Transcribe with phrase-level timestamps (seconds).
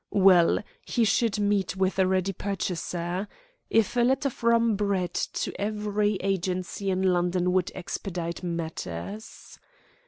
[0.09, 3.27] Well, he should meet with a ready purchaser,
[3.69, 9.59] if a letter from Brett to every agency in London would expedite matters.